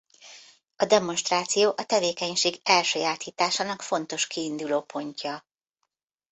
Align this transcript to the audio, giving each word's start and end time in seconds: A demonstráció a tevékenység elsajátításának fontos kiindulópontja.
A 0.75 0.85
demonstráció 0.85 1.69
a 1.77 1.85
tevékenység 1.85 2.59
elsajátításának 2.63 3.81
fontos 3.81 4.27
kiindulópontja. 4.27 5.47